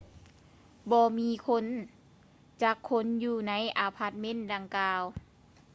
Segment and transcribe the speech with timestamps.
[0.91, 1.65] ບໍ່ມີຄົນ
[2.63, 5.01] ຈັກຄົນຢູ່ໃນອາພາດເມັນດັ່ງກ່າວ